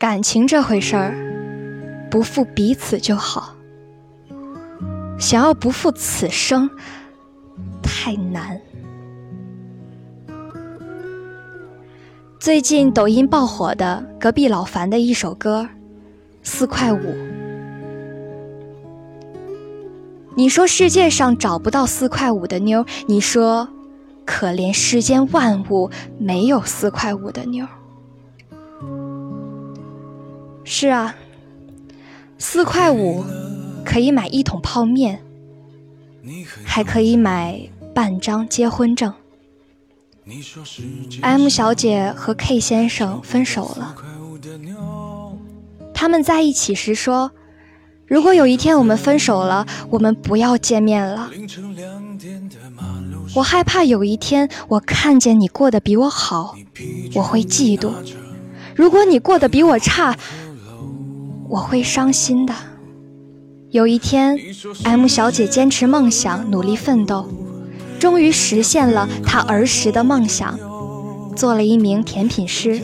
[0.00, 1.14] 感情这回事儿，
[2.10, 3.54] 不负彼此就好。
[5.18, 6.70] 想要不负此生，
[7.82, 8.58] 太难。
[12.38, 15.64] 最近抖音爆火的隔壁老樊的一首歌，
[16.42, 16.96] 《四块五》。
[20.34, 23.68] 你说世界上找不到四块五的妞，你说
[24.24, 27.66] 可怜世间万物没有四块五的妞。
[30.72, 31.16] 是啊，
[32.38, 33.24] 四块五
[33.84, 35.20] 可以买一桶泡面，
[36.64, 37.60] 还可以买
[37.92, 39.12] 半张结婚证。
[41.22, 43.96] M 小姐和 K 先生分手了。
[45.92, 47.32] 他们在一起时说
[48.06, 51.32] ：“如果有一天我们分手了，我们不要见面了。
[53.34, 56.54] 我害怕有一天我看见你过得比我好，
[57.16, 57.90] 我会嫉妒；
[58.76, 60.16] 如果你过得比我差，
[61.50, 62.54] 我会伤心的。
[63.70, 64.38] 有一天
[64.84, 67.28] ，M 小姐坚持梦想，努力奋斗。”
[68.00, 70.58] 终于实现了她儿时的梦想，
[71.36, 72.80] 做了一名甜品师。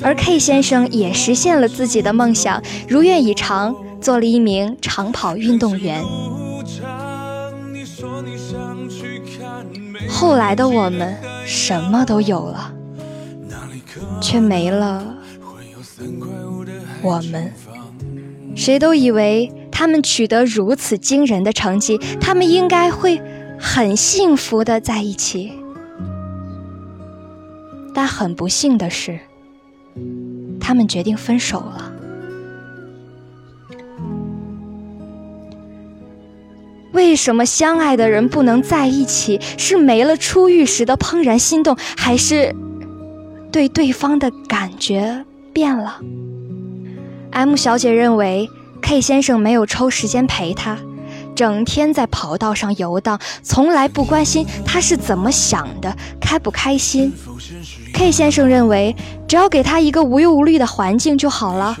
[0.00, 6.02] 而 K 先生也实现了自己的梦想，如愿以偿，做了一名长跑运动员。
[10.08, 12.72] 后来的我们什么都有了，
[14.22, 15.04] 却没了
[17.02, 17.52] 我们。
[18.54, 19.52] 谁都以为。
[19.72, 23.18] 他们取得如此惊人的成绩，他们应该会
[23.58, 25.54] 很幸福的在一起。
[27.94, 29.18] 但很不幸的是，
[30.60, 31.90] 他们决定分手了。
[36.92, 39.40] 为什么相爱的人不能在一起？
[39.56, 42.54] 是没了初遇时的怦然心动，还是
[43.50, 45.98] 对对方的感觉变了
[47.32, 48.48] ？M 小姐认为。
[48.82, 50.76] K 先生没有抽时间陪她，
[51.36, 57.12] 整天在跑道上游荡，从来不关心她是怎么想的，开不开心。
[57.92, 58.96] K 先生认为，
[59.28, 61.76] 只要给她一个无忧无虑的环境就好了。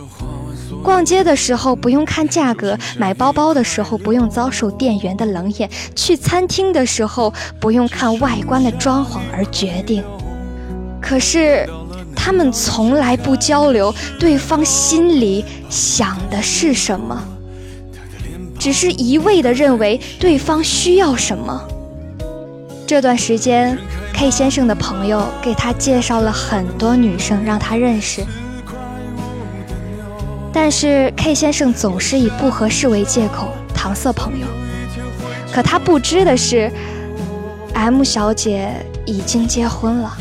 [0.84, 10.04] 逛街的时候不用看价格，买包包的时候不用遭受店员的冷眼，去餐厅的时候不用看外观的装潢而决定。
[11.00, 11.66] 可是。
[12.14, 17.22] 他们从来不交流对方心里想的是什么，
[18.58, 21.66] 只是一味的认为对方需要什么。
[22.86, 23.78] 这段时间
[24.12, 28.24] ，K 先生的朋友给他介绍了很多女生让他认识，
[30.52, 34.46] 但是 K 先生总是以不合适为借口搪塞朋友。
[35.52, 36.70] 可他不知的是
[37.74, 38.72] ，M 小姐
[39.06, 40.16] 已经结婚了。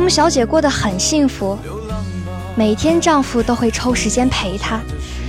[0.00, 1.58] M 小姐过得很幸福，
[2.56, 4.80] 每天丈夫都会抽时间陪她。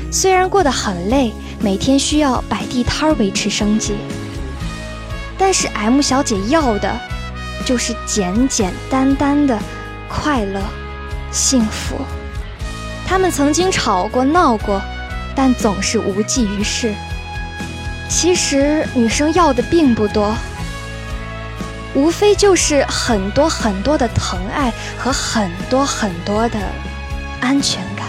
[0.09, 3.95] 虽然过得很累，每天需要摆地摊维持生计，
[5.37, 6.89] 但是 M 小姐要的，
[7.65, 9.59] 就是简简单单的
[10.07, 10.61] 快乐、
[11.33, 11.97] 幸福。
[13.05, 14.81] 他们曾经吵过、闹过，
[15.35, 16.93] 但总是无济于事。
[18.07, 20.33] 其实女生要的并不多。
[21.93, 26.57] 无非就是很多很多的疼爱和很多很多的
[27.41, 28.05] 安全感，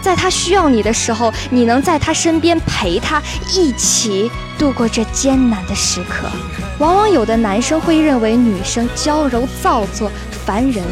[0.00, 3.20] 在他需要你的时候，你能在他身边陪他
[3.52, 6.28] 一起度过这艰难的时刻。
[6.78, 10.10] 往往有的男生会认为女生娇柔造作、
[10.44, 10.84] 烦人，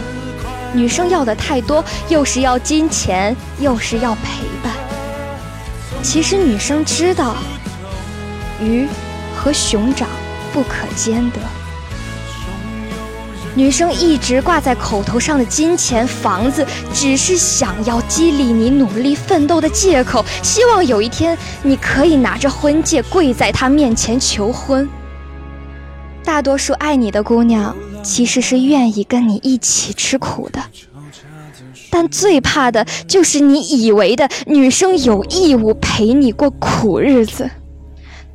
[0.73, 4.73] 女生要的太多，又是要金钱，又是要陪伴。
[6.03, 7.37] 其实女生知道，
[8.61, 8.89] 鱼
[9.37, 10.09] 和熊掌。
[10.53, 11.39] 不可兼得。
[13.55, 24.89] 女生一直挂在口头上的金钱、房子，只是想要激励你努力奋斗的借口，希望有一天你可以拿着婚戒跪在她面前求婚。
[26.25, 30.63] 大多数爱你的姑娘，其实是愿意跟你一起吃苦的，
[31.91, 37.51] 但最怕的就是你以为的女生有义务陪你过苦日子。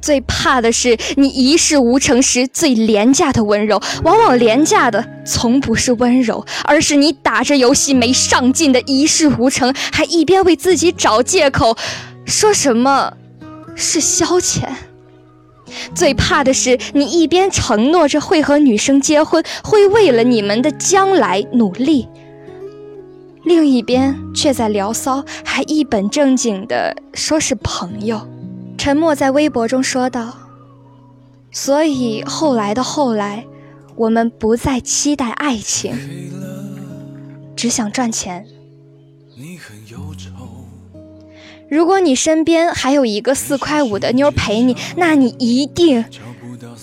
[0.02, 11.76] 最怕的是你一事无成时最廉价的温柔，往往廉价的从不是温柔，而是你打着游戏没上进的一事无成，还一边为自己找借口，
[12.26, 13.14] 说什么
[13.76, 14.64] 是消遣。
[15.94, 22.08] 最怕的是你一边承诺着会和女生结婚，会为了你们的将来努力，
[23.44, 28.26] 另一边却在聊骚，还一本正经的说是朋友。
[28.88, 30.34] 沉默在微博中说道
[31.52, 33.46] ：“所以后来的后来，
[33.98, 35.94] 我们不再期待爱情，
[37.54, 38.48] 只想赚钱。
[41.70, 46.06] 如果你身边还有一个四块五的妞陪你，那你一定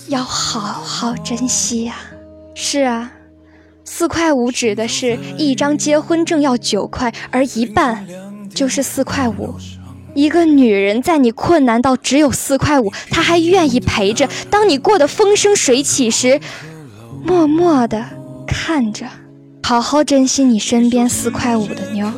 [0.09, 1.95] 要好好珍惜呀。
[2.53, 3.13] 是啊，
[3.83, 8.05] 四块五指的是一张结婚证要九块，而一半
[8.53, 9.55] 就是四块五。
[10.15, 16.39] 一个女人在你困难到只有四块五，她还愿意陪着；当你过得风生水起时，
[17.23, 18.03] 默默的
[18.47, 19.05] 看着。
[19.61, 22.11] 好好珍惜你身边四块五的妞。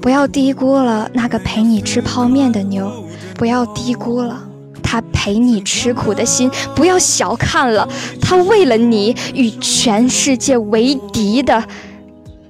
[0.00, 2.90] 不要低估了那个陪你吃泡面的妞，
[3.34, 4.42] 不要低估了
[4.82, 7.86] 他陪你吃苦的心，不要小看了
[8.22, 11.62] 他为了你与全世界为敌的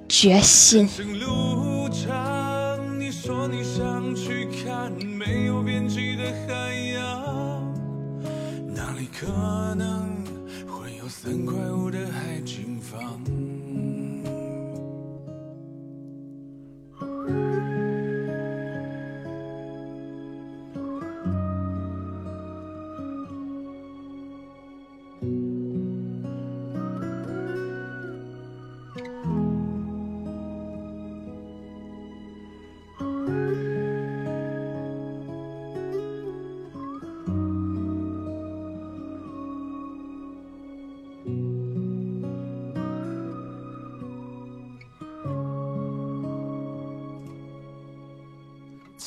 [0.08, 0.88] 决心。
[9.74, 10.24] 能
[10.66, 13.20] 会有三块五的海景房？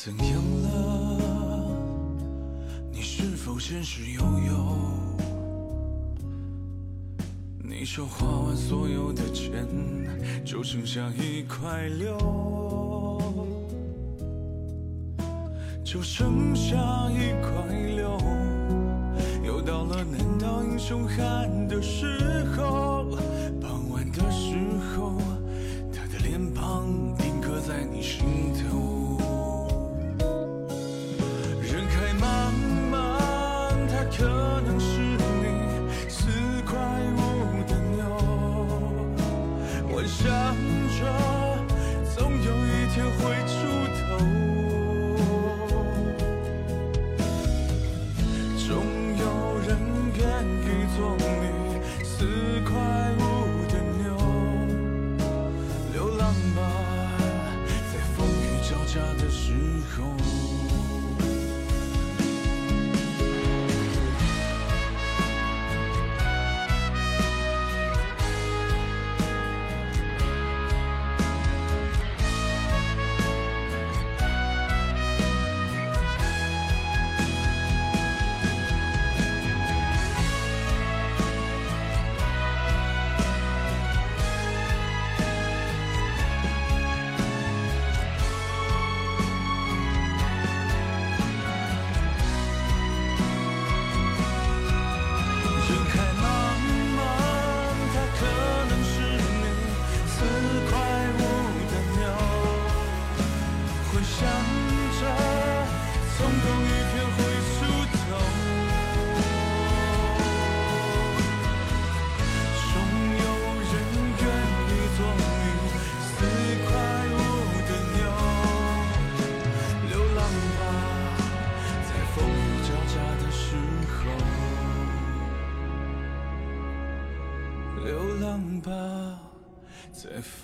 [0.04, 0.34] 怎样
[0.64, 1.70] 了？
[2.92, 4.52] 你是否现实悠悠？
[7.58, 9.66] 你说花完所有的钱，
[10.44, 13.18] 就剩下一块六，
[15.82, 16.76] 就剩下
[17.10, 18.18] 一块六。
[19.42, 23.06] 又到了难倒英雄汉的时候，
[23.58, 24.54] 傍晚的时
[24.94, 25.16] 候，
[25.90, 28.83] 他的脸庞定格在你心头。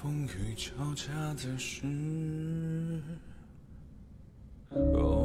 [0.03, 1.83] 风雨交加的时
[4.73, 5.20] 候。